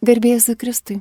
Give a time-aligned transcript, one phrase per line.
[0.00, 0.94] Garbėjai su Kristui.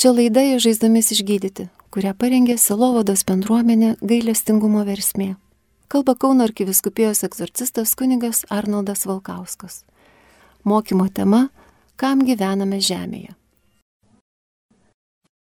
[0.00, 5.34] Čia laida į žaizdomis išgydyti, kurią parengė Silovados bendruomenė gailestingumo versmė.
[5.92, 9.82] Kalba Kauno arkiviskupijos egzorcistas kunigas Arnoldas Valkauskas.
[10.64, 11.50] Mokymo tema-
[12.00, 13.36] Kam gyvename žemėje?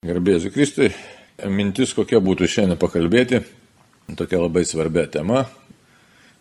[0.01, 0.89] Garbėjai su Kristui.
[1.45, 3.45] Mintis kokia būtų šiandien pakalbėti.
[4.15, 5.45] Tokia labai svarbia tema.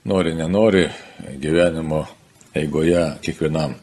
[0.05, 0.89] Nori, nenori
[1.37, 2.07] gyvenimo
[2.55, 3.77] eigoje kiekvienam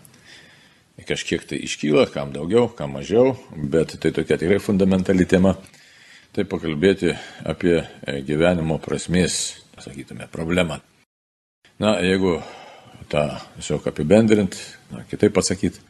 [1.02, 5.56] kažkiek tai iškyla, kam daugiau, kam mažiau, bet tai tokia tikrai fundamentali tema.
[6.34, 7.12] Tai pakalbėti
[7.46, 10.80] apie e, gyvenimo prasmės, sakytume, problemą.
[11.82, 12.40] Na, jeigu
[13.10, 14.58] tą tiesiog apibendrint,
[14.90, 15.82] na, kitaip pasakyti,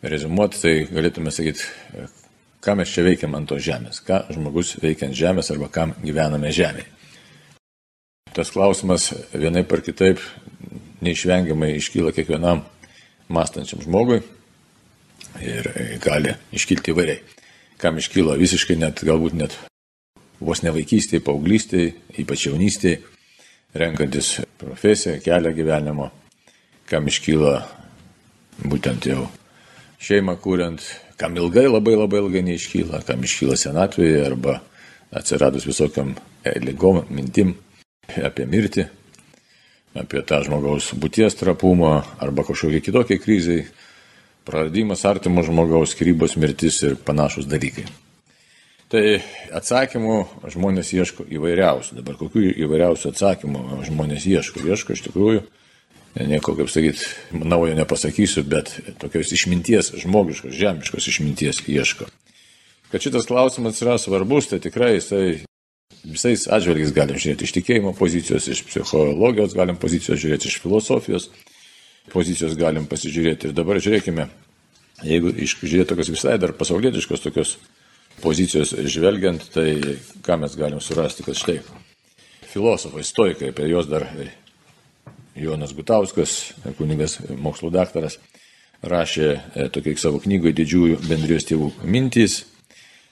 [0.00, 2.06] rezumuoti, tai galėtume sakyti, e,
[2.64, 6.52] ką mes čia veikiam ant to žemės, ką žmogus veikia ant žemės arba kam gyvename
[6.52, 6.88] žemėje.
[8.34, 10.22] Tas klausimas vienaip ar kitaip
[11.04, 12.64] neišvengiamai iškyla kiekvienam
[13.34, 14.20] mąstančiam žmogui
[15.42, 15.70] ir
[16.02, 17.22] gali iškilti įvairiai.
[17.80, 19.56] Kam iškyla visiškai net, galbūt net
[20.44, 23.00] vos ne vaikystėje, paauglystėje, ypač jaunystėje,
[23.74, 26.10] renkantis profesiją, kelią gyvenimo,
[26.90, 27.54] kam iškyla
[28.62, 29.26] būtent jau
[30.04, 30.82] šeimą kuriant,
[31.18, 34.60] kam ilgai, labai labai ilgai neiškyla, kam iškyla senatvėje arba
[35.14, 37.54] atsiradus visokiam lygom mintim
[38.22, 38.86] apie mirtį,
[39.94, 43.64] apie tą žmogaus būties trapumą arba kažkokie kitokie krizai,
[44.44, 47.86] praradimas artimo žmogaus, skirybos mirtis ir panašus dalykai.
[48.92, 49.02] Tai
[49.56, 50.18] atsakymų
[50.52, 51.96] žmonės ieško įvairiausių.
[51.98, 54.60] Dabar kokių įvairiausių atsakymų žmonės ieško?
[54.68, 55.40] Ieško iš tikrųjų,
[56.20, 58.70] nieko, kaip sakyti, naujo nepasakysiu, bet
[59.02, 62.06] tokios išminties, žmogiškos, žemiškos išminties ieško.
[62.92, 65.40] Kad šitas klausimas yra svarbus, tai tikrai jisai
[66.04, 71.30] Visais atžvelgiais galim žiūrėti iš tikėjimo pozicijos, iš psichologijos galim pozicijos žiūrėti, iš filosofijos
[72.12, 73.48] pozicijos galim pasižiūrėti.
[73.48, 74.28] Ir dabar žiūrėkime,
[75.08, 77.56] jeigu žiūrėti tokios visai dar pasaulietiškos tokios
[78.20, 81.58] pozicijos žvelgiant, tai ką mes galim surasti, kad štai
[82.52, 84.06] filosofai, stoikai, apie juos dar
[85.34, 88.20] Jonas Gutauskas, kunigas mokslo daktaras,
[88.84, 92.44] rašė e, tokiai savo knygoje didžiųjų bendrijos tėvų mintys.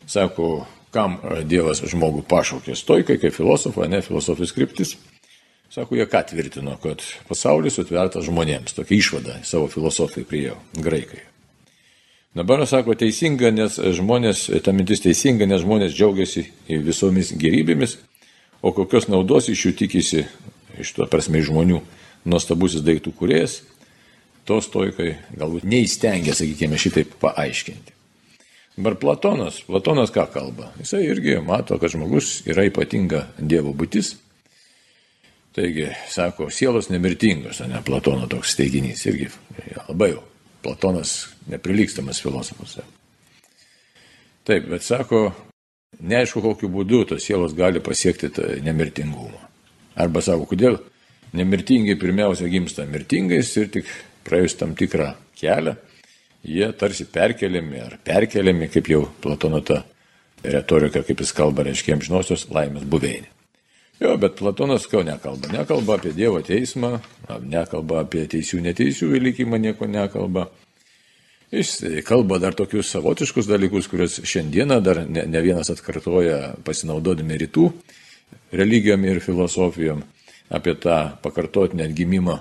[0.07, 4.95] Sako, kam e, Dievas žmogų pašaukė stoikai, kaip filosofą, ne filosofijos kryptis.
[5.73, 8.75] Sako, jie ką tvirtino, kad pasaulis sutvertas žmonėms.
[8.77, 11.23] Tokia išvada savo filosofijai priejo, graikai.
[12.37, 16.47] Dabar sako teisinga, nes žmonės, ta mintis teisinga, nes žmonės džiaugiasi
[16.85, 17.99] visomis gerybėmis,
[18.65, 20.25] o kokios naudos iš jų tikisi,
[20.81, 21.83] iš to prasme žmonių,
[22.25, 23.59] nuostabusis daiktų kuriejas,
[24.49, 28.02] to stoikai galbūt neįstengia, sakykime, šitaip paaiškinti.
[28.77, 30.71] Dabar Platonas, Platonas ką kalba?
[30.81, 34.15] Jisai irgi mato, kad žmogus yra ypatinga Dievo būtis.
[35.53, 39.05] Taigi, sako, sielos nemirtingos, ne Platono toks teiginys.
[39.11, 39.29] Irgi
[39.75, 40.23] ja, labai jau.
[40.63, 41.13] Platonas
[41.51, 42.79] neprilykstamas filosofas.
[44.47, 45.27] Taip, bet sako,
[46.01, 48.31] neaišku, kokiu būdu tos sielos gali pasiekti
[48.65, 49.43] nemirtingumą.
[50.01, 50.79] Arba sako, kodėl
[51.37, 53.91] nemirtingai pirmiausia gimsta mirtingais ir tik
[54.25, 55.77] praėjus tam tikrą kelią
[56.45, 59.83] jie tarsi perkeliami ar perkeliami, kaip jau Platono ta
[60.43, 63.31] retorika, kaip jis kalba, reiškia amžinosios laimės buveinė.
[64.03, 65.53] Jo, bet Platonas ko nekalba?
[65.53, 66.97] Nekalba apie Dievo teismą,
[67.47, 70.49] nekalba apie teisių neteisių likimą, nieko nekalba.
[71.53, 71.77] Jis
[72.09, 77.69] kalba dar tokius savotiškus dalykus, kuriuos šiandieną dar ne, ne vienas atkartoja pasinaudodami rytų
[78.57, 80.01] religijom ir filosofijom
[80.51, 82.41] apie tą pakartotinę atgimimą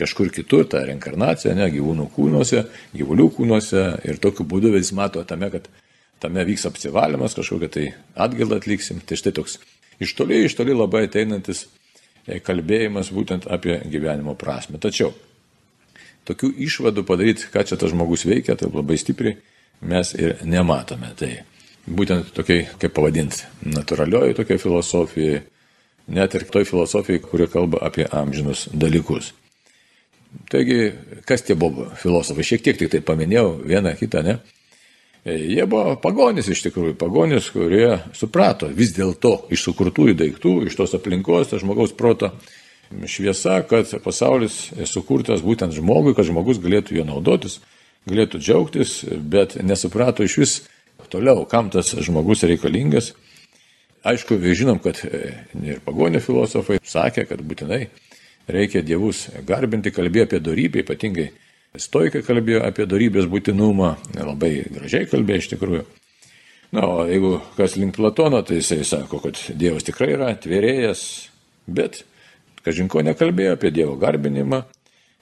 [0.00, 2.64] kažkur kitur, ta reinkarnacija, ne, gyvūnų kūnuose,
[2.96, 5.68] gyvulių kūnuose ir tokiu būdu vis mato tame, kad
[6.20, 9.00] tame vyks apsivalymas, kažkokią tai atgailą atliksim.
[9.06, 9.58] Tai štai toks
[10.02, 11.66] iš toli, iš toli labai ateinantis
[12.26, 14.80] e, kalbėjimas būtent apie gyvenimo prasme.
[14.82, 15.12] Tačiau
[16.28, 19.38] tokių išvadų padaryti, ką čia tas žmogus veikia, tai labai stipriai
[19.80, 21.12] mes ir nematome.
[21.18, 21.30] Tai
[21.88, 25.40] būtent tokiai, kaip pavadinti, natūralioji tokia filosofija,
[26.10, 29.32] net ir toj filosofijai, kuri kalba apie amžinus dalykus.
[30.50, 30.92] Taigi,
[31.26, 32.46] kas tie buvo filosofai?
[32.46, 34.38] Šiek tiek tik tai paminėjau vieną kitą, ne?
[35.24, 40.78] E, jie buvo pagonis iš tikrųjų, pagonis, kurie suprato vis dėlto iš sukurtųjų daiktų, iš
[40.78, 42.32] tos aplinkos, to žmogaus proto
[43.06, 47.60] šviesa, kad pasaulis sukurtas būtent žmogui, kad žmogus galėtų jo naudotis,
[48.10, 50.54] galėtų džiaugtis, bet nesuprato iš vis
[51.10, 53.12] toliau, kam tas žmogus reikalingas.
[54.06, 57.90] Aišku, žinom, kad ir pagonio filosofai sakė, kad būtinai
[58.48, 61.28] reikia dievus garbinti, kalbėjo apie darybę, ypatingai
[61.78, 65.84] stoikai kalbėjo apie darybės būtinumą, labai gražiai kalbėjo iš tikrųjų.
[66.70, 71.02] Na, o jeigu kas link Platono, tai jisai sako, kad Dievas tikrai yra tvėrėjas,
[71.66, 72.04] bet
[72.66, 74.62] kažinko nekalbėjo apie Dievo garbinimą,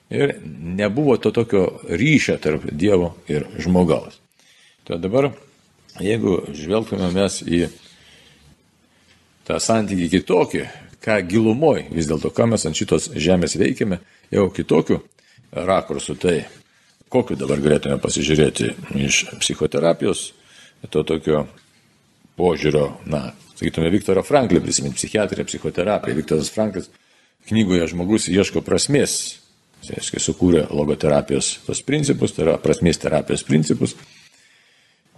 [0.09, 0.33] Ir
[0.63, 4.17] nebuvo to tokio ryšio tarp Dievo ir žmogaus.
[4.83, 5.29] Tai dabar,
[6.01, 7.67] jeigu žvelgtume mes į
[9.45, 10.63] tą santykį kitokį,
[11.03, 14.01] ką gilumoj vis dėlto, ką mes ant šitos žemės veikiame,
[14.33, 15.01] jau kitokiu
[15.51, 16.43] rakursu, tai
[17.09, 18.73] kokiu dabar galėtume pasižiūrėti
[19.07, 20.29] iš psichoterapijos,
[20.93, 21.47] to tokio
[22.39, 23.29] požiūrio, na,
[23.59, 26.15] sakytume, Viktoro Franklį prisiminti, psichiatriją, psichoterapiją.
[26.15, 26.87] Viktoras Franklis
[27.49, 29.39] knygoje žmogus ieško prasmės.
[29.79, 33.95] Tai reiškia, sukūrė logoterapijos tos principus, tai yra prasmės terapijos principus.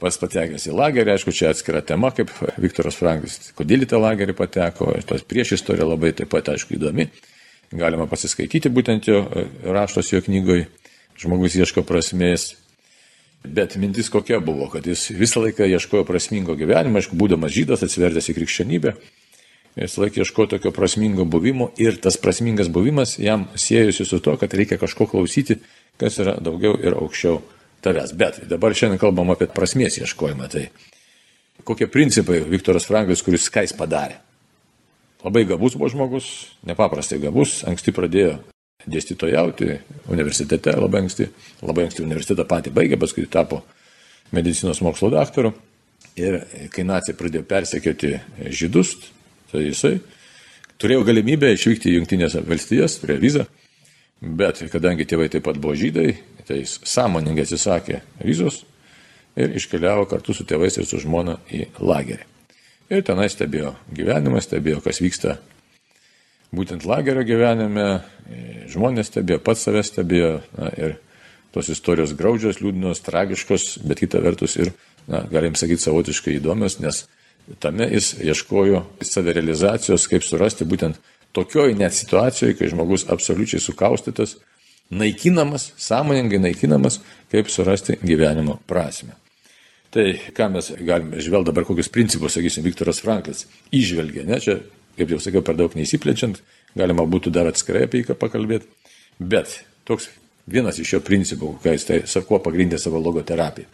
[0.02, 4.34] Pas patekęs į lagerį, aišku, čia atskira tema, kaip Viktoras Franklis, kodėl į tą lagerį
[4.34, 7.06] pateko, tos prieš istorija labai taip pat, aišku, įdomi.
[7.78, 9.22] Galima pasiskaityti būtent jo
[9.62, 10.66] raštos jo knygoje,
[11.22, 12.56] žmogus ieško prasmės.
[13.46, 18.34] Bet mintis kokia buvo, kad jis visą laiką ieškojo prasmingo gyvenimo, aišku, būdamas žydas, atsivertęs
[18.34, 18.98] į krikščionybę,
[19.78, 24.54] jis laikė ieškojo tokio prasmingo buvimo ir tas prasmingas buvimas jam siejusi su to, kad
[24.58, 25.62] reikia kažko klausyti,
[26.02, 27.42] kas yra daugiau ir aukščiau
[27.84, 28.16] tavęs.
[28.18, 30.50] Bet dabar šiandien kalbam apie prasmės ieškojimą.
[30.52, 30.66] Tai
[31.68, 34.20] kokie principai Viktoras Franklis, kuris ką jis padarė?
[35.22, 36.28] Labai gabus buvo žmogus,
[36.66, 38.40] nepaprastai gabus, anksti pradėjo
[38.90, 39.76] dėstytojauti
[40.10, 41.28] universitete labai anksti,
[41.62, 43.62] labai anksti universitetą patį baigė, paskui tapo
[44.34, 45.54] medicinos mokslo daktaru.
[46.18, 46.42] Ir
[46.74, 48.16] kai nacija pradėjo persekioti
[48.50, 48.96] žydus,
[49.52, 50.00] tai jisai
[50.82, 53.46] turėjo galimybę išvykti į Junktinės valstijas, turėjo vizą,
[54.22, 56.14] bet kadangi tėvai taip pat buvo žydai,
[56.48, 58.64] tai jis sąmoningai atsisakė vizos
[59.40, 62.28] ir iškeliavo kartu su tėvais ir su žmona į lagerį.
[62.92, 65.38] Ir tenai stebėjo gyvenimą, stebėjo, kas vyksta
[66.52, 68.02] būtent lagerio gyvenime,
[68.72, 70.98] žmonės stebėjo, pats save stebėjo na, ir
[71.56, 74.74] tos istorijos graudžios, liūdnos, tragiškos, bet kita vertus ir,
[75.08, 77.06] na, galim sakyti, savotiškai įdomios, nes
[77.64, 81.00] tame jis ieškojo savirealizacijos, kaip surasti būtent
[81.36, 84.38] tokioj net situacijoje, kai žmogus absoliučiai sukaustytas,
[84.92, 87.00] naikinamas, sąmoningai naikinamas,
[87.32, 89.16] kaip surasti gyvenimo prasme.
[89.92, 90.06] Tai
[90.36, 93.46] ką mes galime žvelgti dabar, kokius principus, sakysim, Viktoras Franklis
[93.76, 94.62] išvelgia, ne, čia
[94.98, 96.40] kaip jau sakiau, per daug neįsiplečiant,
[96.78, 98.70] galima būtų dar atskirai apie jį pakalbėti.
[99.20, 100.10] Bet toks
[100.52, 103.68] vienas iš jo principų, ką jis tai, kuo pagrindė savo logoterapiją,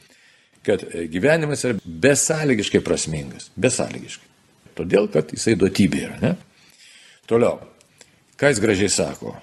[0.68, 3.52] kad gyvenimas yra besąlygiškai prasmingas.
[3.56, 4.26] Besąlygiškai.
[4.78, 6.18] Todėl, kad jisai duotybė yra.
[6.22, 6.34] Ne?
[7.28, 7.60] Toliau.
[8.40, 9.36] Ką jis gražiai sako?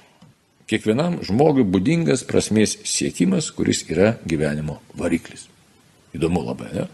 [0.71, 5.49] Kiekvienam žmogui būdingas prasmės siekimas, kuris yra gyvenimo variklis.
[6.17, 6.87] Įdomu labai, ne?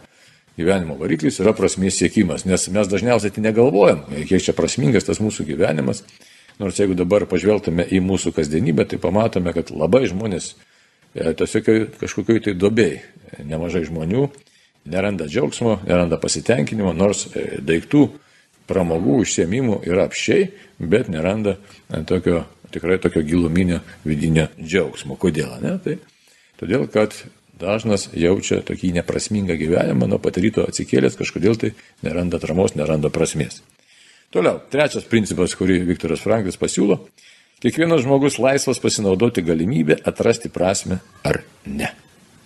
[0.58, 5.46] gyvenimo variklis yra prasmės siekimas, nes mes dažniausiai tai negalvojam, kiek čia prasmingas tas mūsų
[5.52, 6.02] gyvenimas.
[6.60, 10.50] Nors jeigu dabar pažvelgtume į mūsų kasdienybę, tai pamatome, kad labai žmonės
[11.14, 11.70] e, tiesiog
[12.02, 12.98] kažkokioj tai dobėjai,
[13.48, 14.26] nemažai žmonių
[14.90, 18.02] neranda džiaugsmo, neranda pasitenkinimo, nors e, daiktų,
[18.70, 25.18] pramogų, užsiemimų yra apšiai, bet neranda e, tokio, tikrai tokio giluminio vidinio džiaugsmo.
[25.20, 25.56] Kodėl?
[25.64, 25.76] Ne?
[25.82, 25.98] Tai
[26.60, 27.16] todėl, kad
[27.60, 31.74] dažnas jaučia tokį neprasmingą gyvenimą, nuo pat ryto atsikėlęs kažkodėl tai
[32.06, 33.60] neranda atramos, neranda prasmės.
[34.30, 37.00] Toliau, trečias principas, kurį Viktoras Franklis pasiūlo.
[37.60, 41.90] Kiekvienas žmogus laisvas pasinaudoti galimybę atrasti prasme ar ne.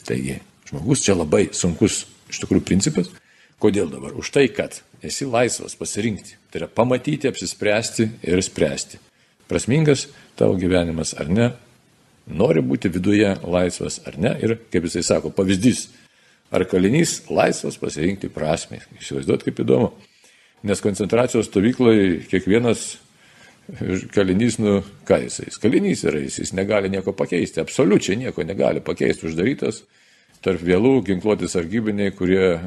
[0.09, 3.13] Taigi, žmogus čia labai sunkus iš tikrųjų principas.
[3.63, 4.17] Kodėl dabar?
[4.19, 6.39] Už tai, kad esi laisvas pasirinkti.
[6.51, 9.01] Tai yra pamatyti, apsispręsti ir spręsti.
[9.49, 10.09] Prasmingas
[10.39, 11.51] tavo gyvenimas ar ne,
[12.27, 14.35] nori būti viduje laisvas ar ne.
[14.43, 15.87] Ir, kaip jisai sako, pavyzdys,
[16.55, 18.81] ar kalinys laisvas pasirinkti prasme.
[19.01, 19.93] Įsivaizduot, kaip įdomu.
[20.65, 22.95] Nes koncentracijos stovykloje kiekvienas
[24.13, 29.29] kalinys, nu, ką jisai, kalinys yra, jis, jis negali nieko pakeisti, absoliučiai nieko negali pakeisti,
[29.29, 29.83] uždarytas
[30.45, 32.59] tarp vėlų ginkluoti sargybiniai, kurie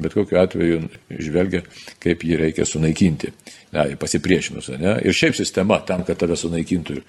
[0.00, 0.82] bet kokiu atveju
[1.20, 1.62] žvelgia,
[2.02, 3.32] kaip jį reikia sunaikinti.
[3.72, 4.98] Na, pasipriešinus, ne?
[5.04, 7.00] Ir šiaip sistema tam, kad tave sunaikintų.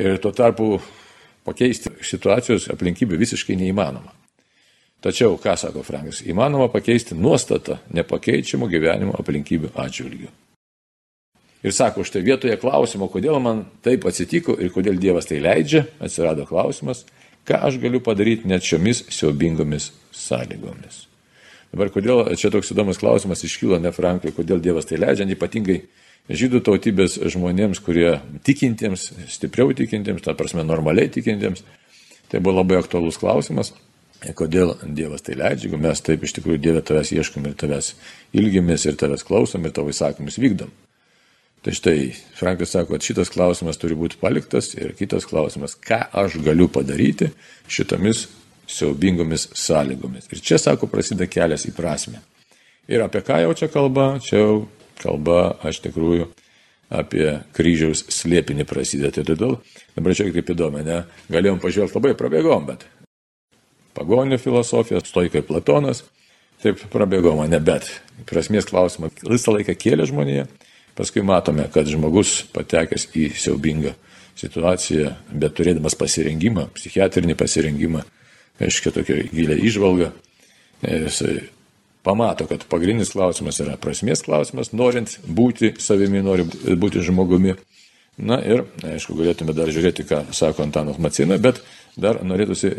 [0.00, 0.68] Ir tuo tarpu
[1.46, 4.14] pakeisti situacijos aplinkybių visiškai neįmanoma.
[5.04, 10.30] Tačiau, ką sako Frankas, įmanoma pakeisti nuostatą nepakeičiamų gyvenimo aplinkybių atžvilgių.
[11.64, 16.44] Ir sako, štai vietoje klausimo, kodėl man taip atsitiko ir kodėl Dievas tai leidžia, atsirado
[16.48, 17.04] klausimas,
[17.44, 21.04] ką aš galiu padaryti net šiomis siaubingomis sąlygomis.
[21.74, 25.80] Dabar, kodėl čia toks įdomus klausimas iškyla ne Frankai, kodėl Dievas tai leidžia, ypatingai
[26.30, 31.64] žydų tautybės žmonėms, kurie tikintiems, stipriau tikintiems, ta prasme normaliai tikintiems,
[32.30, 33.72] tai buvo labai aktualus klausimas,
[34.38, 37.90] kodėl Dievas tai leidžia, jeigu mes taip iš tikrųjų Dievę tavęs ieškom ir tavęs
[38.38, 40.70] ilgimės ir tavęs klausom ir tavo įsakymus vykdom.
[41.64, 46.38] Tai štai Frankas sako, kad šitas klausimas turi būti paliktas ir kitas klausimas, ką aš
[46.44, 47.32] galiu padaryti
[47.66, 48.28] šitomis
[48.70, 50.30] siaubingomis sąlygomis.
[50.32, 52.22] Ir čia, sako, prasideda kelias į prasme.
[52.90, 54.56] Ir apie ką jau čia kalba, čia jau
[55.00, 56.28] kalba, aš tikrųjų,
[56.94, 59.12] apie kryžiaus slėpinį prasideda.
[59.14, 59.56] Tai todėl
[59.96, 61.04] dabar čia kaip įdomu, ne?
[61.32, 62.84] Galėjom pažvelgti labai prabėgom, bet
[63.96, 66.02] pagonių filosofija, stoikai Platonas,
[66.62, 67.88] taip prabėgom, ne, bet
[68.28, 70.48] prasmės klausimą visą laiką kėlė žmonėje.
[70.94, 73.96] Paskui matome, kad žmogus patekęs į siaubingą
[74.38, 78.04] situaciją, bet turėdamas pasirengimą, psichiatrinį pasirengimą,
[78.62, 80.12] aiškiai tokia gilia išvalga,
[80.84, 81.38] jisai
[82.04, 87.56] pamato, kad pagrindinis klausimas yra prasmės klausimas, norint būti savimi, norint būti žmogumi.
[88.14, 91.58] Na ir, aišku, galėtume dar žiūrėti, ką sako Antanas Macina, bet
[91.98, 92.70] dar norėtųsi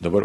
[0.00, 0.24] dabar,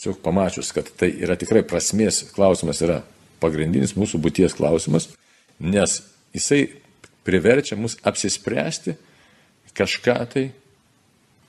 [0.00, 3.02] tiesiog pamačius, kad tai yra tikrai prasmės klausimas, yra
[3.40, 5.06] pagrindinis mūsų būties klausimas,
[5.62, 6.00] nes
[6.34, 6.64] jisai
[7.28, 8.96] priverčia mus apsispręsti
[9.76, 10.44] kažką tai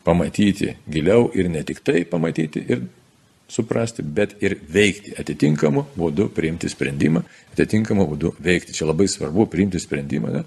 [0.03, 2.83] pamatyti giliau ir ne tik tai pamatyti ir
[3.51, 8.75] suprasti, bet ir veikti atitinkamu būdu, priimti sprendimą, atitinkamu būdu veikti.
[8.77, 10.45] Čia labai svarbu priimti sprendimą, ne?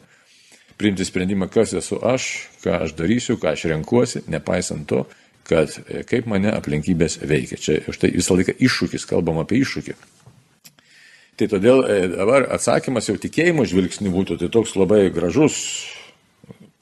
[0.81, 2.31] priimti sprendimą, kas esu aš,
[2.65, 5.05] ką aš darysiu, ką aš renkuosi, nepaisant to,
[5.47, 7.61] kad e, kaip mane aplinkybės veikia.
[7.61, 9.97] Čia štai visą laiką iššūkis, kalbam apie iššūkį.
[11.39, 15.57] Tai todėl e, dabar atsakymas jau tikėjimo žvilgsnių būtų tai toks labai gražus,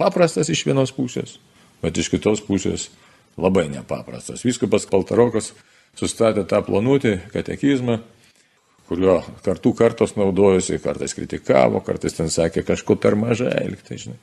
[0.00, 1.38] paprastas iš vienos pusės,
[1.82, 2.88] bet iš kitos pusės
[3.40, 4.44] labai nepaprastas.
[4.46, 5.52] Viskupas Paltarokas
[5.98, 8.00] sustatė tą planutį, katekizmą,
[8.88, 14.18] kurio kartų kartos naudojosi, kartais kritikavo, kartais ten sakė kažko per mažai elgti, žinai.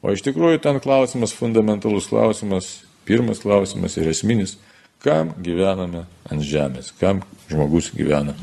[0.00, 2.70] O iš tikrųjų ten klausimas, fundamentalus klausimas,
[3.04, 4.56] pirmas klausimas ir esminis,
[5.04, 8.34] kam gyvename ant žemės, kam žmogus gyvena,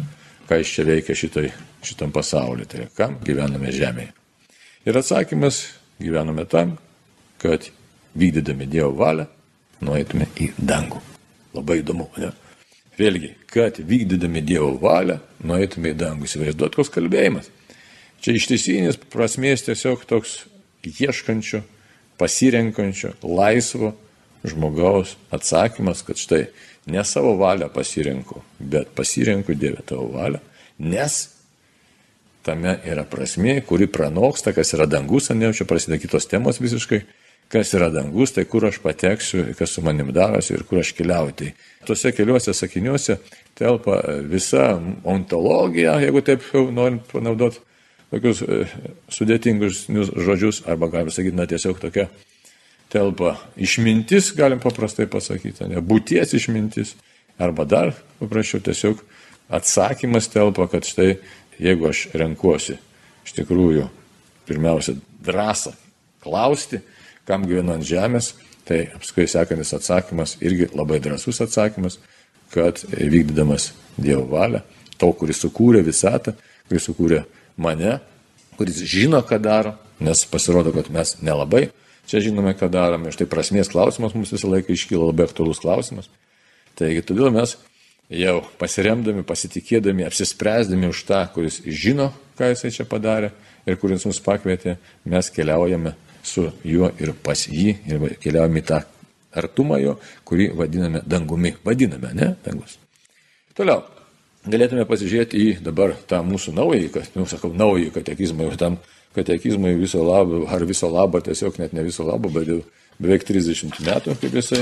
[0.50, 1.48] ką jis čia veikia šitai,
[1.86, 4.14] šitam pasauliu, tai kam gyvename žemėje.
[4.88, 5.64] Ir atsakymas
[6.00, 6.78] gyvename tam,
[7.42, 7.72] kad
[8.18, 9.28] vykdydami Dievo valią
[9.86, 11.02] nueitume į dangų.
[11.58, 12.32] Labai įdomu, ne?
[12.98, 16.26] Vėlgi, kad vykdydami Dievo valią, nueitume į dangų.
[16.30, 17.52] Įsivaizduot, koks kalbėjimas.
[18.24, 20.40] Čia ištisinis prasmės tiesiog toks
[20.88, 21.62] ieškančio,
[22.18, 23.94] pasirenkančio, laisvo
[24.48, 26.48] žmogaus atsakymas, kad štai
[26.90, 30.40] ne savo valią pasirenku, bet pasirenku Dievę tavo valią,
[30.80, 31.18] nes
[32.48, 37.02] tame yra prasmė, kuri pranoksta, kas yra dangus, ne, čia prasideda kitos temos visiškai,
[37.52, 41.36] kas yra dangus, tai kur aš pateksiu, kas su manim darosi ir kur aš keliauju.
[41.40, 41.52] Tai
[41.88, 43.18] tuose keliuose sakiniuose
[43.58, 44.76] telpa visa
[45.08, 47.64] ontologija, jeigu taip norim panaudoti
[48.12, 48.64] tokius e,
[49.12, 52.08] sudėtingus žodžius, arba galima sakyti, na tiesiog tokia
[52.92, 56.96] telpa išmintis, galim paprastai pasakyti, ne būties išmintis,
[57.40, 59.02] arba dar paprasčiau tiesiog
[59.52, 61.18] atsakymas telpa, kad štai
[61.60, 62.78] jeigu aš renkuosi
[63.26, 63.88] iš tikrųjų
[64.48, 65.74] pirmiausia drąsą
[66.24, 66.80] klausti,
[67.28, 68.34] kam gyvenu ant žemės,
[68.68, 72.00] tai apskritai sekantis atsakymas irgi labai drąsus atsakymas,
[72.54, 74.62] kad vykdydamas Dievo valią,
[75.02, 76.36] to, kuris sukūrė visatą,
[76.70, 77.24] kuris sukūrė
[77.58, 77.98] mane,
[78.60, 81.68] kuris žino, ką daro, nes pasirodo, kad mes nelabai
[82.08, 83.12] čia žinome, ką darome.
[83.12, 86.08] Štai prasmės klausimas mums visą laiką iškyla labai aktuolus klausimas.
[86.78, 87.58] Taigi todėl mes
[88.14, 93.34] jau pasiremdami, pasitikėdami, apsispręsdami už tą, kuris žino, ką jisai čia padarė
[93.68, 98.82] ir kuris mus pakvietė, mes keliaujame su juo ir pas jį ir keliaujame į tą
[99.38, 101.54] artumą jo, kurį vadiname dangumi.
[101.66, 102.34] Vadiname, ne?
[102.46, 102.78] Dangus.
[103.58, 103.84] Toliau.
[104.48, 108.78] Galėtume pasižiūrėti į dabar tą mūsų naująjį, nu, sakau, naująjį katekizmą, jau tam
[109.18, 112.62] katekizmui viso labo, ar viso labo, tiesiog net ne viso labo, bet jau
[113.02, 114.62] beveik 30 metų, kaip jisai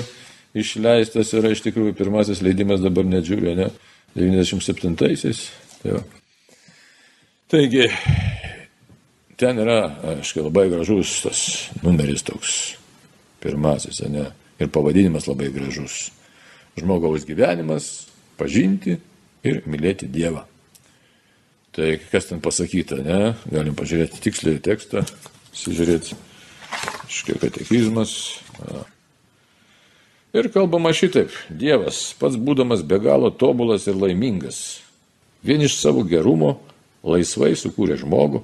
[0.57, 3.69] išleistas yra iš tikrųjų pirmasis leidimas dabar nedžiūrė, ne?
[4.15, 5.43] 97-aisiais.
[5.83, 5.99] Tai
[7.51, 7.85] Taigi,
[9.37, 9.79] ten yra,
[10.15, 11.39] aiškiai, labai gražus tas
[11.83, 12.75] numeris toks,
[13.43, 16.09] pirmasis, ne, ir pavadinimas labai gražus.
[16.79, 18.07] Žmogaus gyvenimas-
[18.39, 18.97] pažinti
[19.43, 20.43] ir mylėti Dievą.
[21.71, 25.03] Tai kas ten pasakyta, ne, galim pažiūrėti tiksliai tekstą,
[25.53, 26.15] sižiūrėti,
[27.05, 28.39] aiškiai, katekizmas.
[30.33, 34.79] Ir kalbama šitaip, Dievas, pats būdamas be galo tobulas ir laimingas,
[35.43, 36.59] vien iš savo gerumo
[37.03, 38.43] laisvai sukūrė žmogų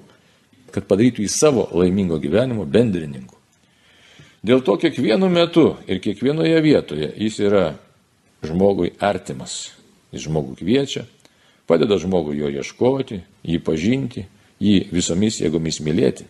[0.74, 3.38] kad padarytų į savo laimingo gyvenimo bendrininku.
[4.42, 7.66] Dėl to kiekvienu metu ir kiekvienoje vietoje jis yra
[8.42, 9.76] žmogui artimas.
[10.12, 11.06] Jis žmogų kviečia,
[11.70, 14.26] padeda žmogui jo ieškoti, jį pažinti,
[14.60, 16.26] jį visomis jėgomis mylėti.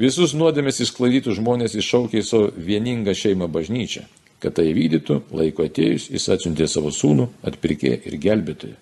[0.00, 4.04] Visus nuodėmės įsklaidytų žmonės iššaukė į savo vieningą šeimą bažnyčią.
[4.40, 8.76] Kad tai vykdytų, laiko atėjus, jis atsiuntė savo sūnų, atpirkė ir gelbėtoją.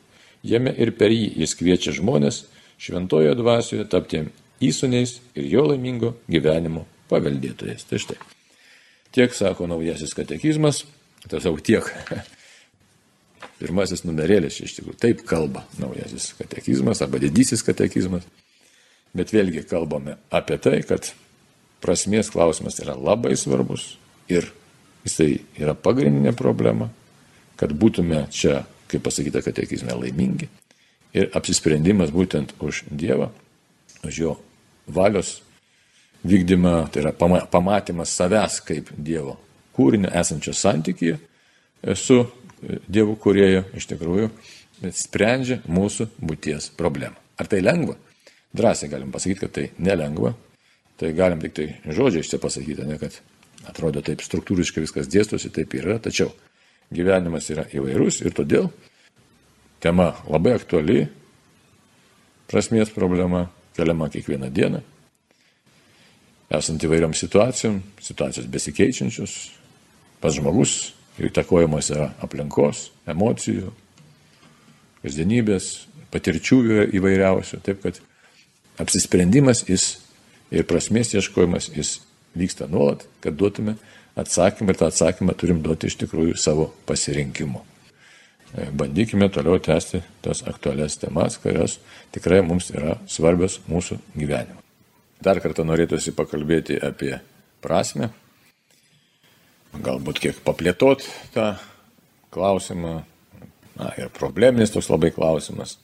[0.44, 2.42] Jame ir per jį jis kviečia žmonės
[2.82, 4.24] šventojo dvasioje tapti
[4.62, 7.86] įsūniais ir jo laimingo gyvenimo paveldėtojais.
[7.88, 8.18] Tai štai.
[9.14, 10.84] Tiek sako naujasis katekizmas,
[11.28, 11.90] tiesiog tiek.
[13.60, 18.26] Pirmasis numerėlis iš tikrųjų taip kalba naujasis katekizmas arba didysis katekizmas.
[19.14, 21.12] Bet vėlgi kalbame apie tai, kad
[21.84, 23.92] prasmės klausimas yra labai svarbus
[24.32, 24.48] ir
[25.04, 26.88] jisai yra pagrindinė problema,
[27.60, 30.48] kad būtume čia, kaip pasakyta katekizme, laimingi.
[31.14, 33.30] Ir apsisprendimas būtent už Dievą,
[34.08, 34.36] už jo
[34.86, 35.38] valios
[36.24, 37.12] vykdymą, tai yra
[37.50, 39.38] pamatymas savęs kaip Dievo
[39.74, 41.18] kūrinio esančio santykyje
[41.98, 42.22] su
[42.88, 44.30] Dievu kurieju, iš tikrųjų,
[44.94, 47.18] sprendžia mūsų būties problemą.
[47.36, 47.96] Ar tai lengva?
[48.54, 50.32] Drąsiai galim pasakyti, kad tai nelengva.
[50.96, 53.16] Tai galim tik tai žodžiais čia pasakyti, ne kad
[53.68, 56.30] atrodo taip struktūriškai viskas dėstosi, taip yra, tačiau
[56.94, 58.70] gyvenimas yra įvairus ir todėl
[59.82, 61.02] tema labai aktuali,
[62.48, 64.80] prasmės problema keliama kiekvieną dieną,
[66.54, 69.34] esant įvairiom situacijom, situacijos besikeičiančios,
[70.22, 70.76] pats žmogus
[71.22, 73.72] įtakojamas yra aplinkos, emocijų,
[75.04, 76.60] kasdienybės, patirčių
[76.96, 77.60] įvairiausių.
[77.66, 78.00] Taip kad
[78.82, 79.98] apsisprendimas jis
[80.54, 81.98] ir prasmės ieškojimas jis
[82.38, 83.76] vyksta nuolat, kad duotume
[84.18, 87.62] atsakymą ir tą atsakymą turim duoti iš tikrųjų savo pasirinkimu.
[88.54, 91.80] Bandykime toliau tęsti tas aktualias temas, kurios
[92.14, 94.60] tikrai mums yra svarbios mūsų gyvenime.
[95.24, 97.16] Dar kartą norėtųsi pakalbėti apie
[97.64, 98.12] prasme,
[99.74, 101.02] galbūt kiek paplėtot
[101.34, 101.54] tą
[102.34, 103.00] klausimą,
[103.74, 105.78] na ir probleminis toks labai klausimas.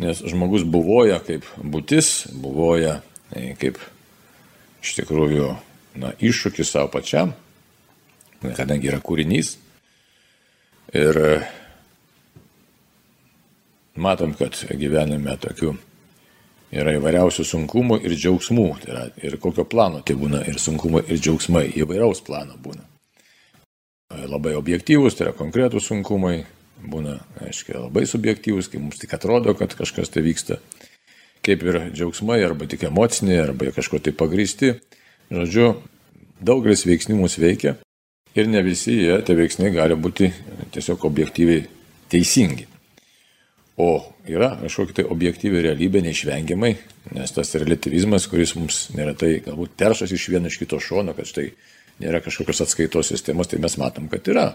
[0.00, 3.00] Nes žmogus buvoja kaip būtis, buvoja
[3.34, 3.76] e, kaip
[4.82, 5.50] iš tikrųjų
[6.00, 7.34] na, iššūkis savo pačiam,
[8.42, 9.58] kadangi yra kūrinys.
[10.92, 11.36] Ir e,
[13.96, 15.72] matom, kad gyvenime tokių
[16.72, 18.66] yra įvairiausių sunkumų ir džiaugsmų.
[18.82, 21.70] Tai yra, ir kokio plano tai būna ir sunkumai, ir džiaugsmai.
[21.80, 22.84] Įvairaus plano būna.
[24.28, 26.42] Labai objektyvus, tai yra konkretūs sunkumai.
[26.82, 27.14] Būna,
[27.46, 30.58] aiškiai, labai subjektyvus, kai mums tik atrodo, kad kažkas tai vyksta.
[31.46, 34.74] Kaip ir džiaugsmai, arba tik emociniai, arba kažko tai pagristi.
[35.32, 35.70] Žodžiu,
[36.44, 37.78] daugelis veiksnių mus veikia
[38.34, 40.30] ir ne visi jie, tie veiksniai gali būti
[40.72, 41.64] tiesiog objektyviai
[42.12, 42.68] teisingi.
[43.80, 43.88] O
[44.28, 46.72] yra kažkokia tai objektyvi realybė neišvengiamai,
[47.16, 51.48] nes tas relativizmas, kuris mums neretai galbūt teršas iš vieno iš kito šono, kad štai
[52.02, 54.52] nėra kažkokios atskaitos sistemos, tai mes matom, kad yra.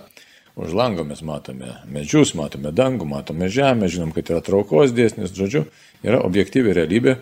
[0.57, 5.67] Už lango mes matome medžius, matome dangų, matome žemę, žinom, kad yra traukos dėsnis, žodžiu,
[6.05, 7.13] yra objektyvi realybė,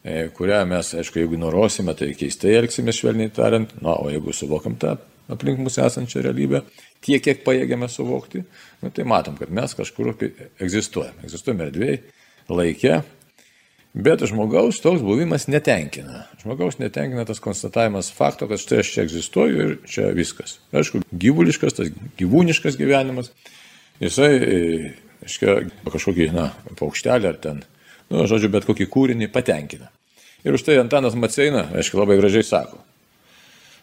[0.00, 4.78] e, kurią mes, aišku, jeigu ignoruosime, tai keistai elgsime, švelniai tariant, na, o jeigu suvokiam
[4.80, 4.96] tą
[5.32, 6.64] aplink mūsų esančią realybę,
[7.04, 8.42] tiek, kiek pajėgiame suvokti,
[8.82, 10.12] nu, tai matom, kad mes kažkur
[10.60, 11.24] egzistuojame.
[11.26, 12.00] Egzistuojame erdvėje,
[12.50, 13.00] laike,
[13.94, 16.24] bet žmogaus toks buvimas netenkina.
[16.42, 20.58] Žmogaus netenkina tas konstatavimas fakto, kad štai aš čia egzistuoju ir čia viskas.
[20.74, 23.32] Aišku, gyvuliškas, tas gyvūniškas gyvenimas,
[24.02, 24.34] jisai,
[25.26, 25.56] aiškia,
[25.88, 27.64] kažkokį, na, paukštelį ar ten,
[28.10, 29.90] nu, žodžiu, bet kokį kūrinį patenkina.
[30.46, 32.80] Ir už tai Antanas Maceina, aišku, labai gražiai sako.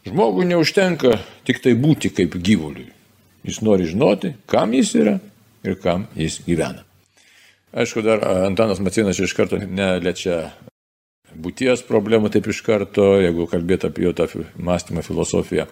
[0.08, 1.18] Žmogui neužtenka
[1.48, 2.94] tik tai būti kaip gyvuliui.
[3.48, 5.18] Jis nori žinoti, kam jis yra
[5.68, 6.86] ir kam jis gyvena.
[7.76, 10.54] Aišku, dar Antanas Macinas iš karto neliečia
[11.36, 15.68] būties problemų taip iš karto, jeigu kalbėt apie jo tą mąstymą filosofiją.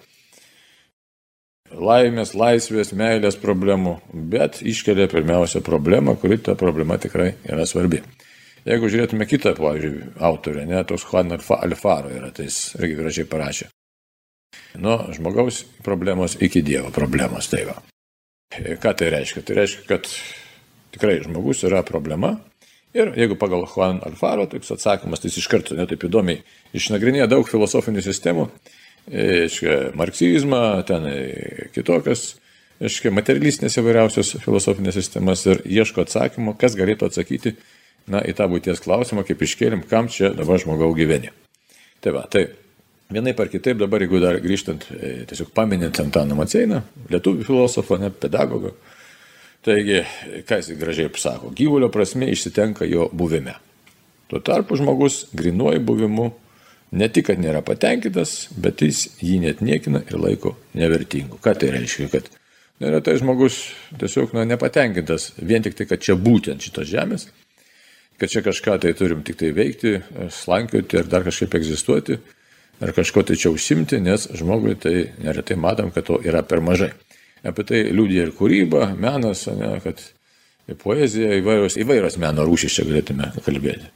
[1.76, 3.98] Laimės, laisvės, meilės problemų,
[4.32, 8.04] bet iškelia pirmiausia problemą, kuri ta problema tikrai yra svarbi.
[8.68, 13.72] Jeigu žiūrėtume kitą, pavyzdžiui, autorę, ne, toks Juan Alfaro yra, tai jis irgi gražiai parašė.
[14.82, 17.48] Nuo žmogaus problemos iki Dievo problemos.
[17.52, 17.78] Tai va.
[18.56, 19.44] Ką tai reiškia?
[19.46, 20.10] Tai reiškia, kad
[20.96, 22.36] tikrai žmogus yra problema.
[22.96, 26.40] Ir jeigu pagal Juan Alfaro, toks atsakymas, tai jis iš karto netaip įdomiai
[26.80, 28.46] išnagrinėja daug filosofinių sistemų,
[29.12, 31.10] iškia, marksizmą, ten
[31.76, 32.38] kitokias,
[32.80, 37.58] iškia, materialistinės įvairiausios filosofinės sistemas ir ieško atsakymo, kas galėtų atsakyti
[38.08, 41.34] na, į tą būties klausimą, kaip iškėlim, kam čia dabar žmogau gyveni.
[42.00, 42.48] Tai va, tai
[43.14, 46.82] Vienaip ar kitaip dabar, jeigu dar grįžtant, e, tiesiog paminint Antaną Maceiną,
[47.14, 48.72] lietuvių filosofą, ne pedagogą,
[49.66, 50.00] taigi,
[50.48, 53.54] ką jis gražiai pasako, gyvulio prasme išsitenka jo buvime.
[54.30, 56.32] Tuo tarpu žmogus grinuoju buvimu
[56.98, 61.38] ne tik, kad nėra patenkintas, bet jis jį net niekina ir laiko nevertingu.
[61.44, 62.30] Ką tai reiškia, kad
[62.82, 63.60] neretai žmogus
[64.02, 67.28] tiesiog na, nepatenkintas vien tik tai, kad čia būtent šitos žemės,
[68.18, 70.00] kad čia kažką tai turim tik tai veikti,
[70.34, 72.18] slankioti ir dar kažkaip egzistuoti
[72.84, 76.92] ar kažko tai čia užsimti, nes žmogui tai neretai matom, kad to yra per mažai.
[77.46, 80.02] Apie tai liūdė ir kūryba, menas, ne, kad
[80.82, 83.92] poezija, įvairios, įvairios meno rūšys čia galėtume kalbėti.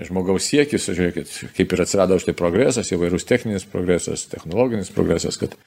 [0.00, 5.58] Žmogaus siekis, žiūrėkit, kaip ir atsirado štai progresas, įvairūs techninis progresas, technologinis progresas, kad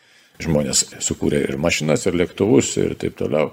[0.41, 3.51] žmonės sukūrė ir mašinas, ir lėktuvus, ir taip toliau.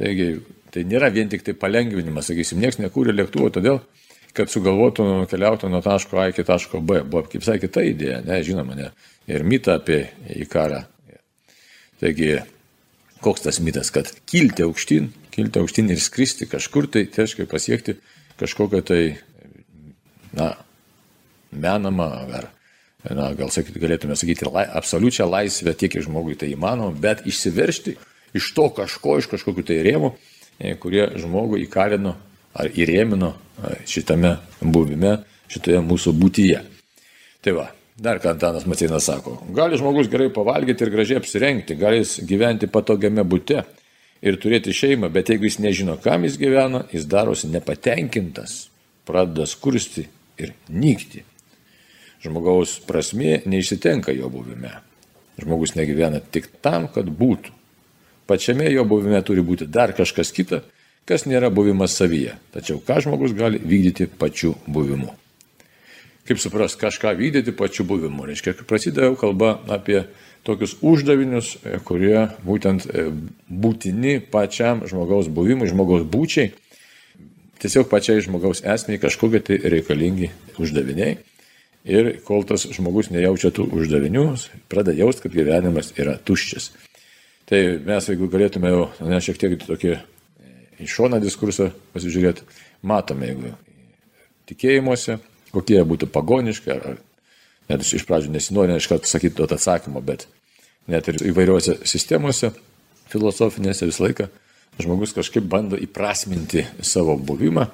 [0.00, 0.40] Taigi,
[0.74, 3.78] tai nėra vien tik tai palengvinimas, sakysim, niekas nekūrė lėktuvo todėl,
[4.36, 7.02] kad sugalvotų keliauti nuo taško A iki taško B.
[7.06, 8.90] Buvo kaip visai kita idėja, ne, žinoma, ne.
[9.30, 10.04] Ir mitą apie
[10.42, 10.84] įkarą.
[12.00, 12.38] Taigi,
[13.24, 17.96] koks tas mitas, kad kilti aukštyn, kilti aukštyn ir skristi kažkur tai, tai reiškia pasiekti
[18.40, 19.02] kažkokią tai,
[20.36, 20.54] na,
[21.52, 22.48] menamą ar,
[23.04, 27.98] na, gal sakyti, galėtume sakyti, lai, absoliučią laisvę tiek ir žmogui tai įmanoma, bet išsiveršti
[28.38, 30.14] iš to kažko, iš kažkokių tai rėmų,
[30.58, 32.16] e, kurie žmogų įkalino
[32.54, 33.34] ar įrėmino
[33.88, 35.18] šitame buvime,
[35.50, 36.62] šitoje mūsų būtyje.
[37.44, 37.66] Tai va,
[38.00, 42.68] dar ką Antanas Maceinas sako, gali žmogus gerai pavalgyti ir gražiai apsirengti, gali jis gyventi
[42.70, 43.62] patogiame būte
[44.20, 48.68] ir turėti šeimą, bet jeigu jis nežino, kam jis gyvena, jis darosi nepatenkintas,
[49.08, 50.06] pradeda skursti
[50.40, 51.24] ir nykti.
[52.20, 54.74] Žmogaus prasmė neišsitenka jo buvime.
[55.40, 57.54] Žmogus negyvena tik tam, kad būtų.
[58.28, 60.60] Pačiame jo buvime turi būti dar kažkas kita,
[61.10, 62.36] kas nėra buvimas savyje.
[62.54, 65.10] Tačiau ką žmogus gali vykdyti pačiu buvimu.
[66.28, 68.28] Kaip supras, kažką vykdyti pačiu buvimu.
[68.30, 70.04] Reiškia, prasidėjo kalba apie
[70.46, 73.08] tokius uždavinius, e, kurie būtent e,
[73.50, 76.52] būtini pačiam žmogaus buvimui, žmogaus būčiai,
[77.60, 80.30] tiesiog pačiai žmogaus esmiai kažkokie tai reikalingi
[80.62, 81.18] uždaviniai.
[81.90, 84.24] Ir kol tas žmogus nejaučia tų uždavinių,
[84.68, 86.70] pradeda jausti, kad gyvenimas yra tuščias.
[87.48, 89.96] Tai mes, jeigu galėtume jau ne, šiek tiek tokį
[90.80, 92.46] į šoną diskursą pasižiūrėti,
[92.82, 93.52] matome, jeigu
[94.50, 95.18] tikėjimuose,
[95.54, 97.00] kokie jie būtų pagoniški, ar, ar
[97.70, 100.26] net iš pradžių nesinori iš karto sakyti to atsakymo, bet
[100.90, 102.52] net ir įvairiuose sistemose,
[103.10, 104.30] filosofinėse visą laiką
[104.80, 107.66] žmogus kažkaip bando įprasminti savo buvimą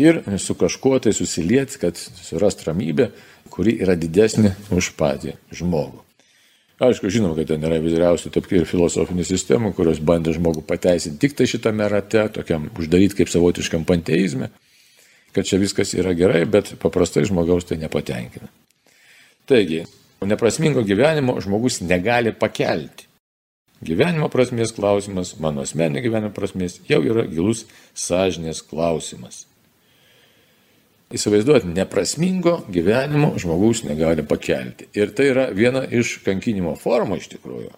[0.00, 3.10] ir su kažkuo tai susilieti, kad surast ramybę,
[3.50, 6.02] kuri yra didesnė už patį žmogų.
[6.82, 11.36] Aišku, žinom, kad ten yra vyriausių taip ir filosofinių sistemų, kurios bandė žmogų pateisinti tik
[11.38, 14.50] tai šitame rate, tokiam uždaryti kaip savotiškam panteizme,
[15.36, 18.50] kad čia viskas yra gerai, bet paprastai žmogaus tai nepatenkina.
[19.46, 19.84] Taigi,
[20.26, 23.06] neprasmingo gyvenimo žmogus negali pakelti.
[23.84, 29.44] Gyvenimo prasmės klausimas, mano asmeninio gyvenimo prasmės jau yra gilus sąžinės klausimas.
[31.14, 34.88] Įsivaizduoti, neprasmingo gyvenimo žmogus negali pakelti.
[34.98, 37.70] Ir tai yra viena iš kankinimo formų iš tikrųjų.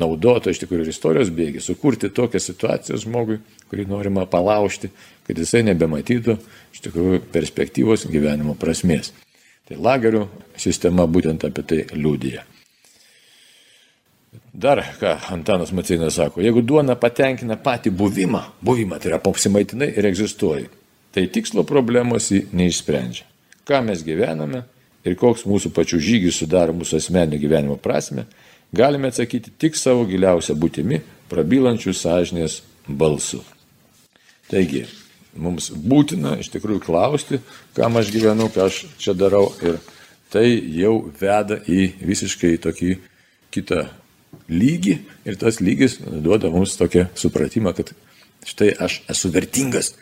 [0.00, 4.90] Naudota iš tikrųjų ir istorijos bėgi, sukurti tokią situaciją žmogui, kurį norima palaužti,
[5.26, 6.36] kad jisai nebematytų
[6.74, 9.12] iš tikrųjų perspektyvos gyvenimo prasmės.
[9.66, 10.24] Tai lagerių
[10.58, 12.46] sistema būtent apie tai liūdija.
[14.50, 20.06] Dar ką Antanas Maceinas sako, jeigu duona patenkina patį buvimą, buvimą tai yra apsimaitinai ir
[20.10, 20.66] egzistuoji,
[21.14, 23.26] tai tikslo problemos jį neišsprendžia.
[23.66, 24.64] Ką mes gyvename
[25.06, 28.26] ir koks mūsų pačių žygis sudaro mūsų asmeninio gyvenimo prasme,
[28.72, 33.42] galime atsakyti tik savo giliausią būtimi, prabylančių sąžinės balsu.
[34.50, 34.84] Taigi,
[35.38, 37.40] mums būtina iš tikrųjų klausti,
[37.76, 39.78] kam aš gyvenu, ką aš čia darau ir
[40.30, 42.92] tai jau veda į visiškai tokį
[43.54, 43.86] kitą
[44.50, 44.96] lygį
[45.26, 47.92] ir tas lygis duoda mums tokią supratimą, kad
[48.46, 49.94] štai aš esu vertingas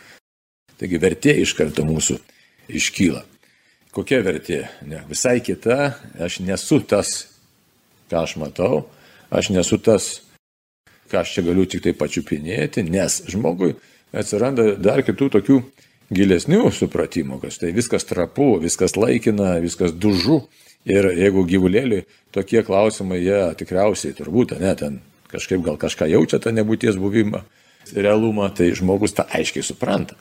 [0.79, 2.19] Taigi vertė iš karto mūsų
[2.71, 3.25] iškyla.
[3.95, 4.61] Kokia vertė?
[4.87, 7.27] Ne, visai kita, aš nesu tas,
[8.13, 8.85] ką aš matau,
[9.31, 10.21] aš nesu tas,
[11.11, 13.75] ką aš čia galiu tik tai pačiupinėti, nes žmogui
[14.15, 15.59] atsiranda dar kitų tokių
[16.15, 20.45] gilesnių supratimų, kad tai viskas trapu, viskas laikina, viskas dužu.
[20.89, 26.55] Ir jeigu gyvulėliui tokie klausimai, jie tikriausiai turbūt, ne, ten kažkaip gal kažką jaučia tą
[26.55, 27.43] nebūties buvimą,
[27.93, 30.17] realumą, tai žmogus tą aiškiai supranta.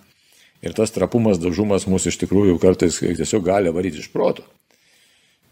[0.66, 4.46] Ir tas trapumas, dažumas mūsų iš tikrųjų kartais tiesiog gali varyti iš proto.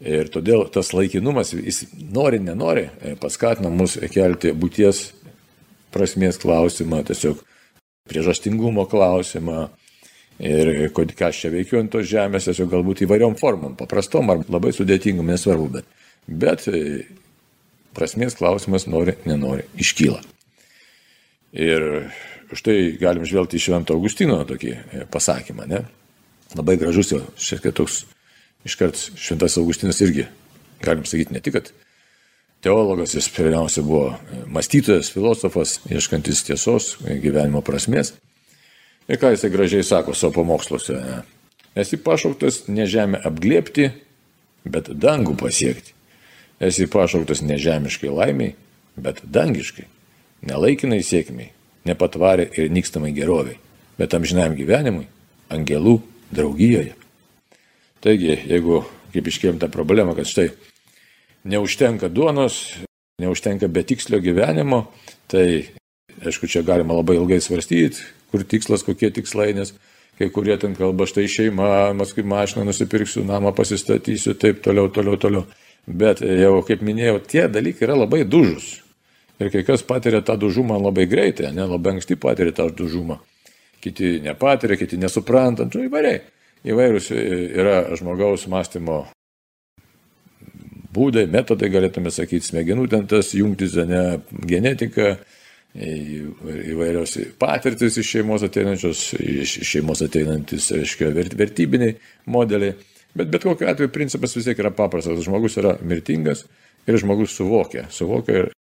[0.02, 5.06] Ir todėl tas laikinumas, jis nori, nenori, e, paskatina mus kelti būties
[5.94, 7.40] prasmės klausimą, tiesiog
[8.10, 9.70] priežastingumo klausimą.
[10.36, 14.74] Ir ką aš čia veikiu ant tos žemės, tiesiog galbūt įvairiom formom, paprastom ar labai
[14.76, 15.86] sudėtingom, nesvarbu, bet,
[16.28, 17.06] bet e,
[17.96, 20.20] prasmės klausimas nori, nenori, iškyla.
[21.56, 21.86] Ir
[22.54, 25.82] štai galim žvelgti į Švento Augustino tokį e, pasakymą, ne?
[26.56, 28.04] Labai gražus jo, šiek tiek toks,
[28.68, 30.28] iškart Šventas Augustinas irgi,
[30.84, 31.72] galim sakyti, ne tik, kad
[32.62, 38.14] teologas, jis pirmiausia buvo e, mąstytojas, filosofas, ieškantis tiesos, e, gyvenimo prasmės.
[39.06, 41.22] Ir ką jisai gražiai sako savo pamoksluose, ne?
[41.76, 43.90] Esi pašauktas ne žemę apglėpti,
[44.64, 45.92] bet dangų pasiekti.
[46.62, 48.54] Esi pašauktas ne žemiškai laimiai,
[48.96, 49.84] bet dangiškai,
[50.48, 51.50] nelaikinai sėkmiai,
[51.86, 53.58] nepatvarė ir nykstamai geroviai,
[54.00, 55.06] bet amžinam gyvenimui,
[55.52, 56.00] angelų
[56.34, 56.94] draugijoje.
[58.04, 58.82] Taigi, jeigu,
[59.14, 60.50] kaip iškėlėm tą problemą, kad štai
[61.48, 62.76] neužtenka duonos,
[63.22, 64.86] neužtenka betikslio gyvenimo,
[65.30, 65.72] tai,
[66.22, 69.72] aišku, čia galima labai ilgai svarstyti, kur tikslas, kokie tikslai, nes
[70.18, 75.46] kai kurie ten kalba, štai šeima, paskui mašiną nusipirksiu, namą pasistatysiu, taip toliau, toliau, toliau.
[75.86, 78.80] Bet jau, kaip minėjau, tie dalykai yra labai dužus.
[79.42, 83.18] Ir kai kas patiria tą dužumą labai greitai, ne, labai anksti patiria tą dužumą.
[83.84, 86.22] Kiti nepatiria, kiti nesupranta, nu įvairiai.
[86.66, 89.04] Įvairūs yra žmogaus mąstymo
[90.96, 94.02] būdai, metodai, galėtume sakyti, smegenų ten tas jungtis, ne,
[94.48, 95.18] genetika,
[95.76, 101.98] įvairios patirtis iš šeimos ateinančios, iš šeimos ateinantis, aiškiai, vertybiniai
[102.32, 102.76] modeliai.
[103.16, 105.22] Bet bet kokiu atveju principas vis tiek yra paprastas.
[105.24, 106.44] Žmogus yra mirtingas
[106.88, 107.86] ir žmogus suvokia.
[107.92, 108.55] Suvokia ir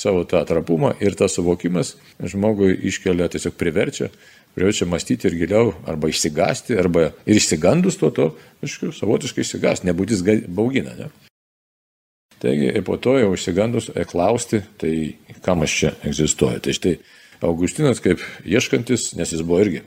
[0.00, 4.10] savo tą trapumą ir tas suvokimas žmogui iškelia, tiesiog priverčia,
[4.56, 8.30] priverčia mąstyti ir giliau, arba išsigasti, arba ir išsigandus to, to,
[8.64, 10.96] aišku, savotiškai išsigasti, nebūtis baugina.
[10.98, 11.10] Ne?
[12.40, 14.92] Taigi, po to jau išsigandus e, klausti, tai
[15.44, 16.62] kam aš čia egzistuoju.
[16.64, 16.94] Tai štai
[17.44, 19.82] Augustinas kaip ieškantis, nes jis buvo irgi,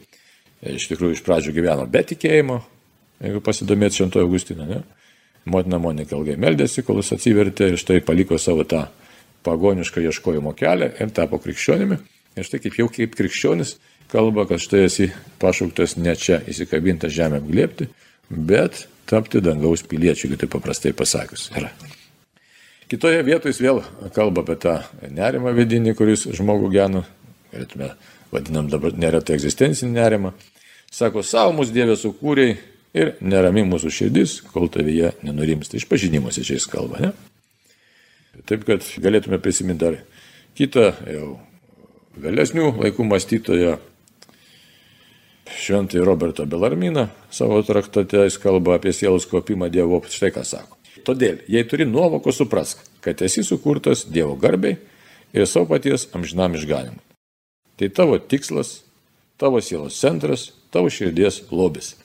[0.62, 2.60] e, iš tikrųjų iš pradžių gyveno be tikėjimo,
[3.26, 4.84] jeigu pasidomėt šventojo Augustino, ne?
[5.49, 8.86] Motina Monika ilgai meldėsi, kol jis atsivertė ir štai paliko savo tą
[9.43, 11.99] pagonišką ieškojimo kelią ir tapo krikščionimi.
[12.38, 13.75] Ir štai kaip jau kaip krikščionis
[14.12, 15.10] kalba, kad štai esi
[15.41, 17.89] pašauktas ne čia įsikabintą žemę apglėpti,
[18.29, 21.49] bet tapti dangaus piliečiu, jeigu tai paprastai pasakius.
[21.58, 21.71] Yra.
[22.89, 23.82] Kitoje vietoje jis vėl
[24.13, 24.75] kalba apie tą
[25.10, 27.03] nerimą vidinį, kuris žmogų genų,
[27.53, 27.93] galėtume
[28.34, 30.34] vadinam dabar neretai egzistencinį nerimą.
[30.93, 32.47] Sako, savo mūsų Dievė sukūrė
[32.93, 35.79] ir nerami mūsų širdis, kol tavyje nenurimsta.
[35.79, 37.13] Išpažinimuose čia jis kalba, ne?
[38.41, 40.00] Taip, kad galėtume prisiminti dar
[40.58, 41.28] kitą jau
[42.17, 43.76] vėlesnių laikų mąstytoją,
[45.54, 50.80] šventąjį Robertą Belarminą, savo traktate jis kalba apie sielos kopimą Dievo, štai ką sako.
[51.06, 54.80] Todėl, jei turi nuovoko, suprask, kad esi sukurtas Dievo garbiai
[55.34, 57.02] ir savo paties amžinam išganimui.
[57.78, 58.82] Tai tavo tikslas,
[59.38, 61.96] tavo sielos centras, tavo širdies lobis.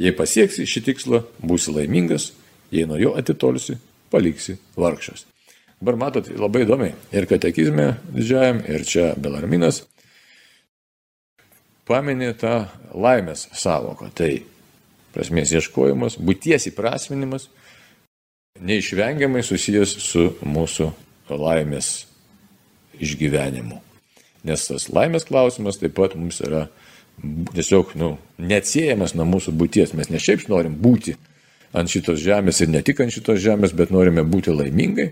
[0.00, 2.30] Jei pasieksi šį tikslą, būsi laimingas,
[2.72, 3.80] jei nuo jo atitolsi,
[4.12, 5.24] paliksi vargšas.
[5.76, 9.82] Dabar matot labai įdomiai ir katekizme didžiajam, ir čia Belarminas
[11.86, 14.08] paminė tą laimės savoką.
[14.16, 14.30] Tai
[15.12, 17.50] prasmės ieškojimas, būties įprasminimas
[18.56, 20.90] neišvengiamai susijęs su mūsų
[21.28, 22.06] laimės
[23.02, 23.82] išgyvenimu.
[24.46, 26.66] Nes tas laimės klausimas taip pat mums yra
[27.52, 29.94] tiesiog nu, neatsiejamas nuo mūsų būties.
[29.98, 31.16] Mes ne šiaip norim būti
[31.76, 35.10] ant šitos žemės ir ne tik ant šitos žemės, bet norime būti laimingai.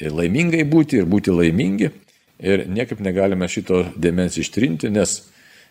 [0.00, 1.90] Laimingai būti ir būti laimingi.
[2.36, 5.22] Ir niekaip negalime šito dėmens ištrinti, nes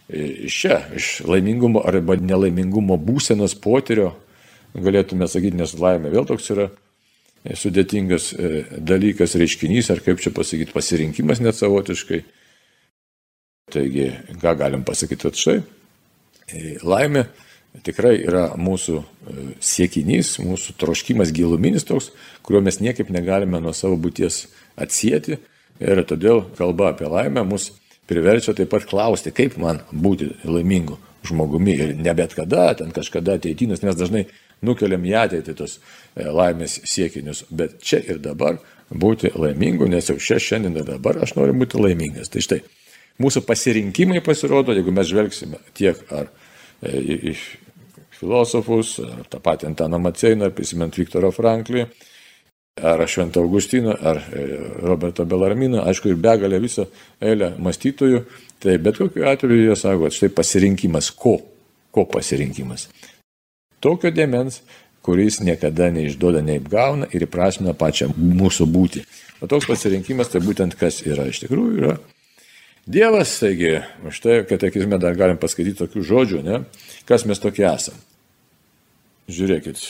[0.09, 4.15] iš čia, iš laimingumo arba nelaimingumo būsenos potyrio,
[4.73, 6.71] galėtume sakyti, nes laimė vėl toks yra
[7.53, 12.23] sudėtingas e, dalykas, reiškinys, ar kaip čia pasakyti, pasirinkimas net savotiškai.
[13.73, 14.09] Taigi,
[14.41, 15.29] ką galim pasakyti,
[16.49, 17.27] e, laimė
[17.83, 22.11] tikrai yra mūsų e, siekinys, mūsų troškimas giluminis toks,
[22.45, 24.45] kurio mes niekaip negalime nuo savo būties
[24.79, 25.39] atsijėti.
[25.83, 27.73] Ir todėl kalba apie laimę mus
[28.07, 33.39] priverčia taip pat klausti, kaip man būti laimingu žmogumi ir ne bet kada, ten kažkada
[33.39, 34.25] ateitynas, nes dažnai
[34.65, 38.59] nukeliam į ateitį tos e, laimės siekinius, bet čia ir dabar
[38.89, 42.31] būti laimingu, nes jau čia šiandien ir dabar aš noriu būti laimingas.
[42.31, 42.61] Tai štai,
[43.21, 46.29] mūsų pasirinkimai pasirodo, jeigu mes žvelgsime tiek ar
[46.81, 47.35] e,
[48.19, 51.85] filosofus, ar tą patį Antaną Maceiną, ar prisimint Viktorą Franklį,
[52.81, 54.45] ar Šventą Augustiną, ar e,
[54.83, 56.87] Robertą Belarminą, aišku, ir begalę visą
[57.23, 58.23] eilę mąstytojų,
[58.63, 61.37] tai bet kokiu atveju jie sako, kad štai pasirinkimas, ko,
[61.95, 62.89] ko pasirinkimas.
[63.83, 64.61] Tokio dėmens,
[65.05, 69.05] kuris niekada neišduoda, neapgauna ir įprasmina pačią mūsų būti.
[69.43, 71.27] O toks pasirinkimas tai būtent kas yra.
[71.29, 71.97] Iš tikrųjų yra
[72.85, 76.59] Dievas, taigi, už tai katekizme dar galim paskaityti tokių žodžių, ne?
[77.09, 77.97] Kas mes tokie esame.
[79.25, 79.81] Žiūrėkit,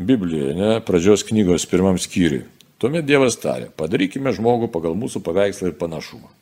[0.00, 2.46] Biblijoje, ne, pradžios knygos pirmam skyriui.
[2.80, 6.32] Tuomet Dievas tarė, padarykime žmogų pagal mūsų paveikslą ir panašumą.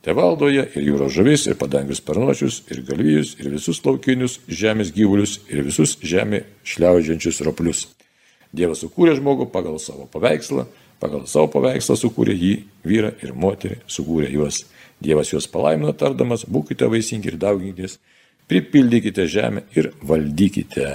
[0.00, 5.36] Te valdoje ir jūros žuvis, ir padangius parnočius, ir galvijus, ir visus laukinius žemės gyvulius,
[5.52, 7.84] ir visus žemė šliaužiančius roplius.
[8.56, 10.64] Dievas sukūrė žmogų pagal savo paveikslą,
[10.96, 12.54] pagal savo paveikslą sukūrė jį,
[12.88, 14.64] vyrą ir moterį, sukūrė juos.
[15.02, 17.98] Dievas juos palaimino tardamas, būkite vaisingi ir dauginkitės,
[18.50, 20.88] pripildykite žemę ir valdykite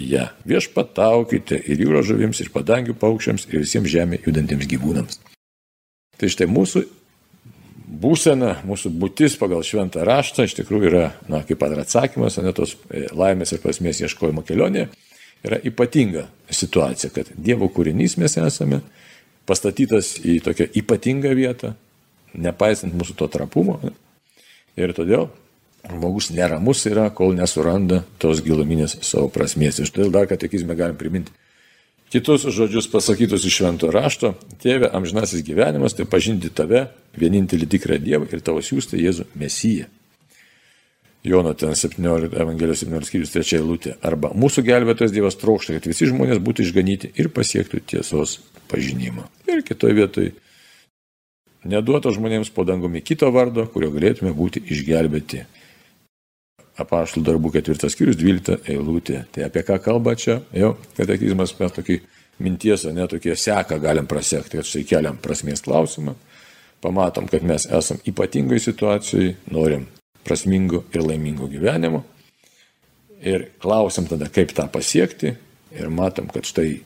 [0.00, 0.28] ją.
[0.48, 5.20] Viešpataukite ir jūros žuvims, ir padangių paukščiams, ir visiems žemė judantiems gyvūnams.
[6.20, 6.84] Tai štai mūsų
[8.00, 12.76] būsena, mūsų būtis pagal šventą raštą iš tikrųjų yra, na, kaip pat atsakymas, ne tos
[12.88, 14.86] e, laimės ir prasmės ieškojimo kelionė,
[15.44, 18.82] yra ypatinga situacija, kad Dievo kūrinys mes esame,
[19.48, 21.74] pastatytas į tokią ypatingą vietą,
[22.34, 23.80] nepaisant mūsų to trapumo.
[24.78, 25.28] Ir todėl
[25.88, 29.80] žmogus neramus yra, kol nesuranda tos giluminės savo prasmės.
[29.80, 31.32] Iš todėl dar katekizme galim priminti.
[32.10, 38.26] Kitus žodžius pasakytus iš švento rašto, tėve amžinasis gyvenimas, tai pažinti tave, vienintelį tikrą Dievą
[38.26, 39.86] ir tavo siūstą Jėzų Mesiją.
[41.22, 43.94] Jono ten 17, Evangelijos 17 skyrius 3 eilutė.
[44.02, 48.38] Arba mūsų gelbėtojas Dievas trokšta, kad visi žmonės būtų išganyti ir pasiektų tiesos
[48.72, 49.28] pažinimą.
[49.52, 50.32] Ir kitoje vietoje
[51.64, 55.44] neduoto žmonėms po dangumi kito vardo, kurio galėtume būti išgelbėti.
[56.80, 59.24] Apaštų darbų ketvirtas skyrius, dvylikta eilutė.
[59.34, 60.38] Tai apie ką kalba čia?
[60.56, 61.98] Jau katekizmas mes tokį
[62.40, 66.14] minties, ne tokie seka galim prasekti, kad štai keliam prasmės klausimą.
[66.80, 69.84] Pamatom, kad mes esam ypatingai situacijai, norim
[70.24, 72.04] prasmingo ir laimingo gyvenimo.
[73.20, 75.34] Ir klausim tada, kaip tą pasiekti.
[75.76, 76.80] Ir matom, kad štai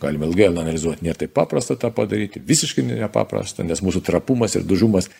[0.00, 5.10] galime ilgai analizuoti, nėra taip paprasta tą padaryti, visiškai nepaprasta, nes mūsų trapumas ir dužumas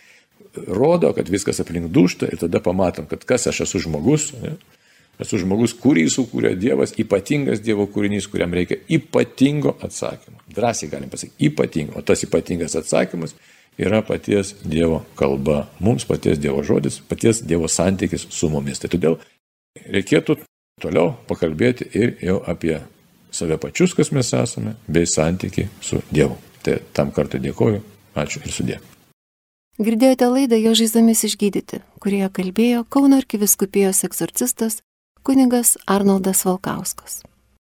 [0.67, 4.33] rodo, kad viskas aplink dušta ir tada pamatom, kad kas aš esu žmogus.
[4.43, 4.57] Ne?
[5.21, 10.43] Esu žmogus, kurį sukūrė Dievas, ypatingas Dievo kūrinys, kuriam reikia ypatingo atsakymo.
[10.53, 11.97] Drąsiai galim pasakyti, ypatingo.
[11.97, 13.33] O tas ypatingas atsakymas
[13.81, 18.83] yra paties Dievo kalba, mums paties Dievo žodis, paties Dievo santykis su mumis.
[18.83, 19.17] Tai todėl
[19.89, 20.37] reikėtų
[20.85, 22.83] toliau pakalbėti ir jau apie
[23.37, 26.38] save pačius, kas mes esame, bei santyki su Dievu.
[26.64, 27.83] Tai tam kartą dėkoju,
[28.18, 28.81] ačiū ir sudė.
[29.77, 34.81] Girdėjote laidą Jo žaizomis išgydyti, kurioje kalbėjo Kauno arkiviskupijos egzorcistas
[35.27, 37.20] kunigas Arnoldas Valkauskas.